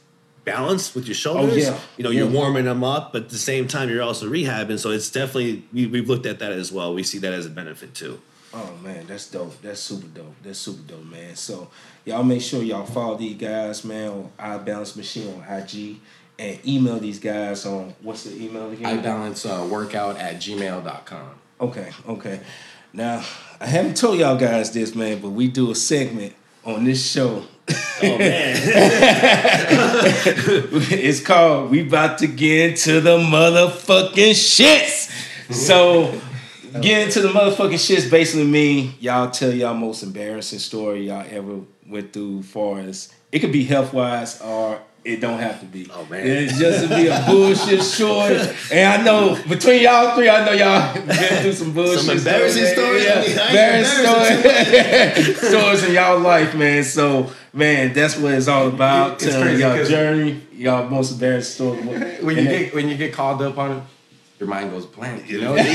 [0.46, 1.80] balance with your oh, shoulders, Oh, yeah.
[1.98, 4.78] you know, you're warming them up, but at the same time, you're also rehabbing.
[4.78, 6.94] So it's definitely we, we've looked at that as well.
[6.94, 8.22] We see that as a benefit too.
[8.56, 9.60] Oh man, that's dope.
[9.62, 10.36] That's super dope.
[10.44, 11.36] That's super dope, man.
[11.36, 11.70] So
[12.06, 15.98] y'all make sure y'all follow these guys, man, on I Balance Machine on IG
[16.38, 18.86] and email these guys on what's the email again?
[18.86, 21.30] I balance uh, workout at gmail.com.
[21.62, 22.40] Okay, okay.
[22.92, 23.24] Now
[23.60, 27.44] I haven't told y'all guys this, man, but we do a segment on this show.
[27.70, 28.58] Oh man.
[30.92, 35.10] it's called We About to Get Into the Motherfucking Shits.
[35.52, 36.20] So
[36.82, 41.60] get into the motherfucking shits basically mean y'all tell y'all most embarrassing story y'all ever
[41.88, 45.90] went through far as it could be health wise or it don't have to be.
[45.94, 46.26] Oh, man.
[46.26, 48.38] It's just to be a bullshit story.
[48.72, 52.00] And I know between y'all three, I know y'all been through some bullshit.
[52.00, 53.04] Some embarrassing stories?
[53.04, 55.50] Yeah, I mean, I ain't embarrassing stories.
[55.50, 56.84] stories in y'all life, man.
[56.84, 59.16] So, man, that's what it's all about.
[59.16, 61.82] It's Telling crazy y'all journey, y'all most embarrassing story.
[62.22, 63.84] When you And get when you get called up on it,
[64.44, 65.30] your mind goes blank.
[65.30, 65.72] You know, You're like,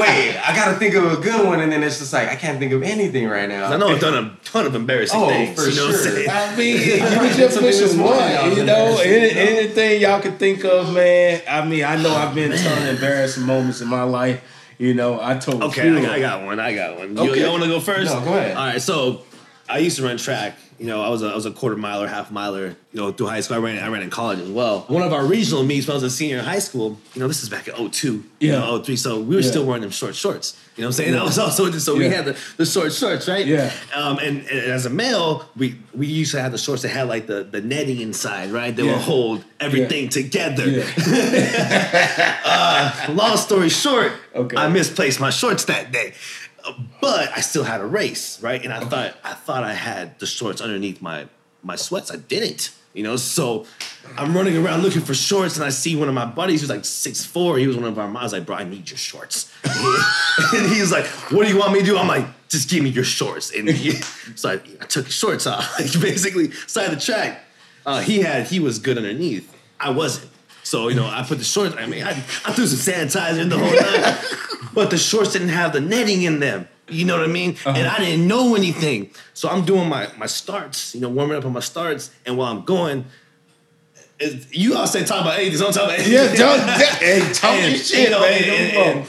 [0.00, 2.58] wait, I gotta think of a good one, and then it's just like I can't
[2.58, 3.66] think of anything right now.
[3.70, 5.62] I know I've done a ton of embarrassing Oh, things.
[5.62, 6.12] for you know what I'm sure.
[6.12, 6.30] saying?
[6.30, 8.56] I mean, you probably was did just something this pushing morning that one.
[8.56, 9.40] You know, any, you know?
[9.58, 11.42] anything y'all can think of, man.
[11.48, 14.42] I mean, I know oh, I've been ton of embarrassing moments in my life.
[14.78, 16.58] You know, I told Okay, few I got, I got one.
[16.58, 17.14] I got one.
[17.16, 17.42] You, Okay.
[17.42, 18.10] y'all want to go first?
[18.12, 18.56] No, go ahead.
[18.56, 19.22] All right, so
[19.68, 22.08] I used to run track You know, I was a, I was a quarter miler,
[22.08, 22.74] half miler.
[22.92, 24.80] You know, through high school, I ran I ran in college as well.
[24.88, 26.98] One of our regional meets when I was a senior in high school.
[27.14, 28.46] You know, this is back in 02, Yeah.
[28.46, 28.96] you know, 03.
[28.96, 29.48] So we were Yeah.
[29.52, 30.56] still wearing them short shorts.
[30.76, 31.12] You know what I'm saying?
[31.12, 33.46] That was also so we had the, the short shorts, right?
[33.46, 33.70] Yeah.
[33.94, 37.06] Um, and, and as a male, we we used to have the shorts that had
[37.08, 38.74] like the the netting inside, right?
[38.74, 38.92] That Yeah.
[38.92, 40.66] will hold everything together.
[40.68, 40.82] Yeah.
[43.20, 44.56] Long story short, Okay.
[44.56, 46.41] I misplaced my shorts that day, Uh,
[47.00, 48.62] but I still had a race, right?
[48.62, 51.26] And I thought I thought I had the shorts underneath my
[51.62, 52.10] my sweats.
[52.10, 53.16] I didn't, you know.
[53.16, 53.66] So
[54.16, 56.84] I'm running around looking for shorts, and I see one of my buddies who's like
[56.84, 57.58] six four.
[57.58, 58.06] He was one of our.
[58.06, 59.52] I was like, bro, I need your shorts.
[59.64, 61.98] and he was like, what do you want me to do?
[61.98, 63.54] I'm like, just give me your shorts.
[63.54, 63.92] And he,
[64.34, 67.44] so I, I took his shorts off, like basically side of the track.
[67.84, 69.52] Uh, he had he was good underneath.
[69.80, 70.31] I wasn't.
[70.62, 71.74] So you know, I put the shorts.
[71.76, 75.48] I mean, I, I threw some sanitizer in the whole nine, but the shorts didn't
[75.48, 76.68] have the netting in them.
[76.88, 77.56] You know what I mean?
[77.64, 77.96] And uh-huh.
[77.96, 79.10] I didn't know anything.
[79.34, 80.94] So I'm doing my my starts.
[80.94, 83.04] You know, warming up on my starts, and while I'm going.
[84.50, 86.12] You all say talk about anything, so I'm talking about anything.
[86.12, 86.60] Yeah, don't,
[87.00, 88.42] hey, talk And, your shit, you know, man.
[88.44, 89.06] and- and-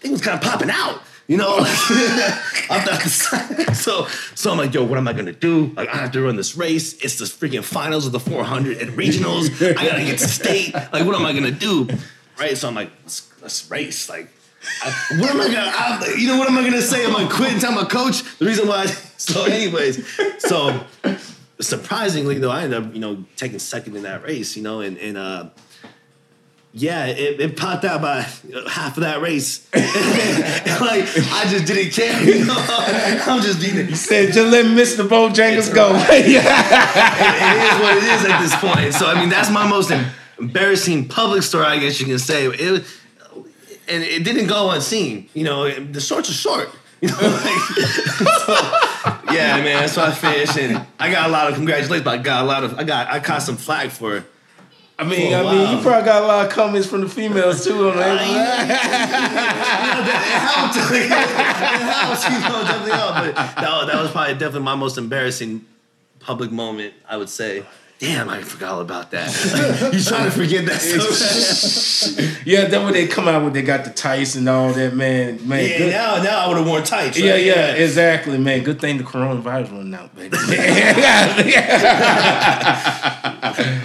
[0.00, 1.58] thing was kind of popping out, you know.
[2.70, 5.66] I'm not so so I'm like, yo, what am I gonna do?
[5.76, 6.94] Like, I have to run this race.
[7.04, 9.48] It's the freaking finals of the 400 and regionals.
[9.62, 10.74] I gotta get to state.
[10.74, 11.88] Like, what am I gonna do?
[12.36, 12.56] Right.
[12.56, 14.08] So I'm like, let's, let's race.
[14.08, 14.28] Like,
[14.82, 14.90] I,
[15.20, 15.72] what am I gonna?
[15.72, 17.06] I, you know, what am I gonna say?
[17.06, 18.86] I'm gonna quit and tell my coach the reason why.
[19.20, 20.02] So, anyways,
[20.38, 20.82] so
[21.60, 24.56] surprisingly though, I ended up you know taking second in that race.
[24.56, 25.50] You know, and and uh
[26.72, 28.20] yeah, it, it popped out by
[28.68, 29.66] half of that race.
[29.74, 32.22] like I just didn't care.
[32.22, 32.54] You know?
[32.56, 35.08] I'm just being it, Said, just let Mr.
[35.08, 35.90] Bojangles go.
[36.10, 36.12] yeah.
[36.12, 38.94] it is what it is at this point.
[38.94, 39.92] So I mean, that's my most
[40.38, 42.46] embarrassing public story, I guess you can say.
[42.46, 42.84] It
[43.90, 45.28] and it didn't go unseen.
[45.34, 46.70] You know, the shorts are short.
[47.00, 47.22] You know, like,
[48.46, 48.54] so,
[49.32, 49.88] yeah, man.
[49.88, 52.04] So I finished, and I got a lot of congratulations.
[52.04, 54.24] But I got a lot of, I got, I caught some flack for.
[55.00, 57.88] I mean, I mean, you probably got a lot of comments from the females too.
[57.88, 58.28] On helped.
[62.28, 63.14] you know, definitely helped.
[63.16, 65.64] But that, that was probably definitely my most embarrassing
[66.18, 67.64] public moment, I would say.
[68.00, 69.28] Damn, I forgot about that.
[69.92, 72.40] you trying to forget that stuff?
[72.46, 75.46] Yeah, then when they come out when they got the tights and all that, man,
[75.46, 75.68] man.
[75.68, 77.18] yeah, good- now, now I would have worn tights.
[77.18, 77.26] Right?
[77.26, 78.62] Yeah, yeah, exactly, man.
[78.64, 80.30] Good thing the coronavirus went out, baby.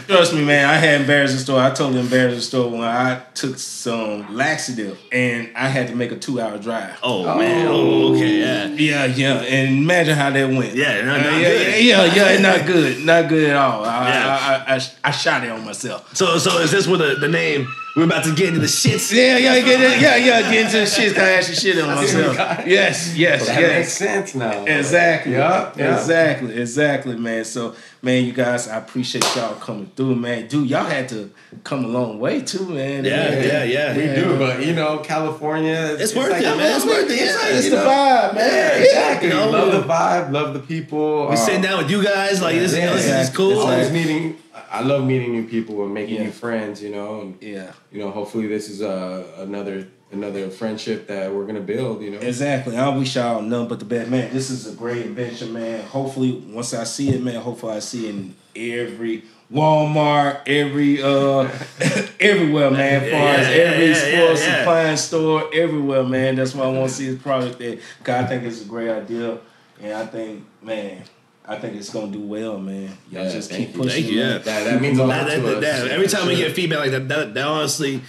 [0.08, 0.70] Trust me, man.
[0.70, 1.60] I had embarrassing story.
[1.62, 6.12] I told the embarrassing story when I took some laxative and I had to make
[6.14, 6.98] a two-hour drive.
[7.04, 7.68] Oh, man.
[7.68, 8.68] Oh, okay, yeah.
[8.68, 10.76] Yeah, yeah, and imagine how that went.
[10.76, 11.84] Yeah, not- Uh, yeah, good.
[11.84, 13.84] yeah, yeah, yeah, not good, not good at all.
[13.84, 14.64] I, Yeah.
[14.68, 16.16] I, I, I, I shot it on myself.
[16.16, 19.14] So, so is this where the, the name, we're about to get into the shits?
[19.14, 21.14] Yeah, yeah, get it, yeah, yeah, get into the shit.
[21.14, 22.36] 'cause I actually shit on myself.
[22.68, 23.72] Yes, yes, That yes.
[23.80, 24.66] makes sense now.
[24.66, 25.34] Exactly.
[25.34, 25.98] Yeah, yeah.
[25.98, 26.56] Exactly.
[26.60, 27.46] Exactly, man.
[27.46, 30.48] So, man, you guys, I appreciate y'all coming through, man.
[30.48, 31.30] Dude, y'all had to
[31.64, 33.06] come a long way too, man.
[33.06, 33.96] Yeah, yeah, yeah.
[33.96, 35.96] We do, but you know, California.
[36.00, 36.76] It's worth it, man.
[36.76, 37.14] It's worth it.
[37.14, 38.52] It's, Yeah, like, It's the know, vibe, man.
[38.52, 39.28] Yeah, exactly.
[39.30, 41.28] You know, love we- the vibe, love the people.
[41.28, 43.52] We uh, sitting down with you guys, like, this, you know, this is cool.
[43.52, 44.38] It's always Like- meeting.
[44.72, 46.24] I love meeting new people and making Yeah.
[46.24, 46.82] new friends.
[46.82, 47.72] You know, and Yeah.
[47.92, 52.02] you know, hopefully this is uh, another another friendship that we're gonna build.
[52.02, 52.78] You know, Exactly.
[52.78, 54.30] I wish y'all none but the best, man.
[54.34, 55.84] This is a great invention, man.
[55.86, 57.36] Hopefully, once I see it, man.
[57.36, 61.48] Hopefully, I see it in every Walmart, every uh,
[62.20, 63.04] everywhere, man.
[63.04, 64.96] As far as Yeah, every yeah, yeah, sports yeah.
[64.96, 66.36] store, everywhere, man.
[66.36, 67.60] That's why I want to see this product.
[67.60, 69.38] There, cause I think it's a great idea,
[69.82, 71.04] and I think, man,
[71.48, 72.90] I think it's gonna do well, man.
[73.12, 73.90] Y'all Yeah, just keep pushing.
[73.90, 74.38] Thank you, yeah.
[74.40, 75.62] that, that means a lot That- to that- us.
[75.84, 78.02] that- every time we get feedback like that, that, that honestly,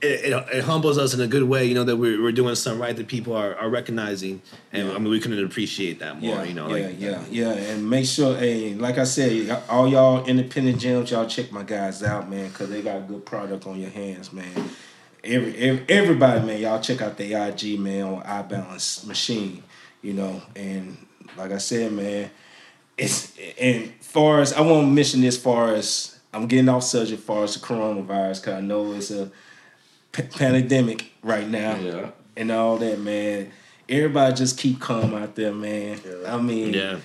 [0.00, 1.64] it, it, it humbles us in a good way.
[1.64, 4.40] You know that we're, we're doing something right that people are, are recognizing,
[4.72, 6.36] and I mean we couldn't appreciate that more.
[6.36, 9.88] Yeah, you know, yeah, like, yeah, yeah, and make sure, hey, like I said, all
[9.88, 13.66] y'all independent gyms, y'all check my guys out, man, because they got a good product
[13.66, 14.70] on your hands, man.
[15.24, 19.64] Every, every everybody, man, y'all check out the IG, man, on iBalance Machine,
[20.00, 20.96] you know, and
[21.36, 22.30] like I said, man,
[22.98, 27.44] it's and far as I won't mention this, far as I'm getting off subject, far
[27.44, 29.30] as the coronavirus, because I know it's a
[30.12, 32.10] p- pandemic right now Yeah.
[32.36, 33.50] and all that, man.
[33.88, 35.98] Everybody just keep calm out there, man.
[36.26, 36.98] I mean, yeah,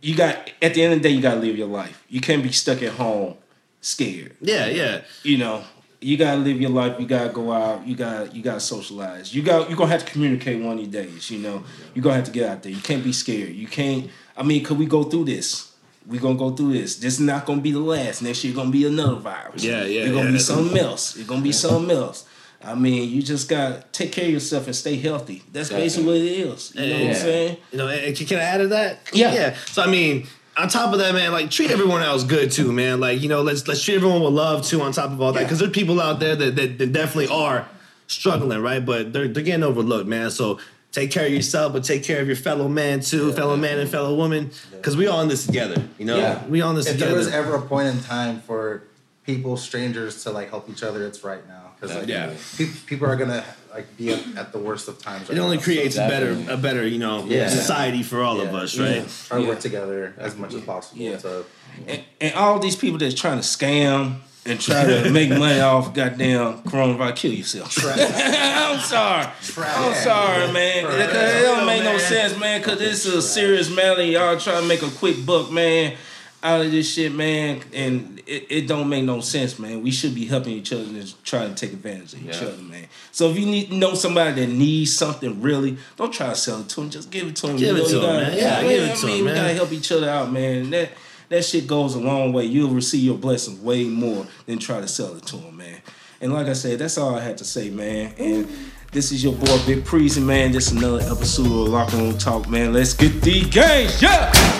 [0.00, 2.02] you got at the end of the day, you gotta live your life.
[2.08, 3.34] You can't be stuck at home
[3.80, 4.36] scared.
[4.40, 5.02] yeah, yeah.
[5.22, 5.62] You know,
[6.00, 6.98] you gotta live your life.
[6.98, 7.86] You gotta go out.
[7.86, 9.34] You got you gotta socialize.
[9.34, 11.30] You got you're gonna have to communicate one of these days.
[11.30, 11.62] You know,
[11.94, 12.72] you're gonna have to get out there.
[12.72, 13.54] You can't be scared.
[13.54, 14.08] You can't.
[14.36, 15.72] I mean, could we go through this?
[16.06, 16.96] We're gonna go through this.
[16.96, 18.22] This is not gonna be the last.
[18.22, 19.62] Next year gonna be another virus.
[19.62, 20.32] Yeah, yeah, It's gonna yeah.
[20.32, 21.16] be something else.
[21.16, 22.26] It's gonna be something else.
[22.62, 25.42] I mean, you just gotta take care of yourself and stay healthy.
[25.52, 26.74] That's basically what it is.
[26.74, 27.56] You know what I'm saying?
[27.72, 28.98] You know, and can can I add to that?
[29.12, 29.32] Yeah.
[29.32, 29.56] yeah.
[29.66, 33.00] So I mean, on top of that, man, like treat everyone else good too, man.
[33.00, 34.82] Like you know, let's let's treat everyone with love too.
[34.82, 37.66] On top of all that, because there's people out there that, that, that definitely are
[38.06, 38.84] struggling, right?
[38.84, 40.30] But they're they're getting overlooked, man.
[40.30, 40.58] So
[40.92, 43.88] take care of yourself, but take care of your fellow man too, fellow man and
[43.88, 45.82] fellow woman, because we all in this together.
[45.98, 46.44] You know, Yeah.
[46.48, 47.10] we all in this If together.
[47.10, 48.82] there was ever a point in time for
[49.24, 51.56] people, strangers, to like help each other, it's right now.
[51.80, 52.30] Because like, Yeah.
[52.58, 55.28] pe- people are gonna like be at, at the worst of times.
[55.28, 55.62] Right it only now.
[55.62, 57.48] creates a better a better you know Yeah.
[57.48, 59.08] society for all of us, right?
[59.08, 59.48] So try to Yeah.
[59.50, 61.00] work together as much as possible.
[61.00, 61.16] Yeah.
[61.18, 61.44] To,
[61.86, 65.92] And, and all these people that's trying to scam and try to make money off
[65.94, 67.76] goddamn coronavirus, kill yourself.
[67.86, 69.26] I'm sorry.
[69.58, 70.86] I'm sorry, man.
[70.86, 74.02] It, it don't make no sense, man, because this is a serious matter.
[74.02, 75.96] Y'all try to make a quick buck, man,
[76.42, 79.82] out of this shit, man, and it, it don't make no sense, man.
[79.82, 82.48] We should be helping each other and try to take advantage of each Yeah.
[82.48, 82.86] other, man.
[83.12, 86.68] So if you need know somebody that needs something really, don't try to sell it
[86.70, 86.88] to them.
[86.90, 87.56] Just give it to them.
[87.56, 88.36] Give you it to you 'em, gotta- man.
[88.38, 90.70] Yeah, give it I to mean, 'em, we gotta help each other out, man.
[90.70, 90.90] That
[91.30, 92.44] that shit goes a long way.
[92.44, 95.80] You'll receive your blessing way more than try to sell it to them, man.
[96.20, 98.12] And like I said, that's all I had to say, man.
[98.18, 98.46] And
[98.92, 100.54] this is your boy Big Preezy, man.
[100.54, 102.72] Is another episode of Locker Room Talk, man.
[102.72, 104.59] Let's get the game, yeah.